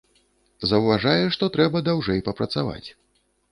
[0.71, 2.85] Заўважае, што трэба даўжэй папрацаваць.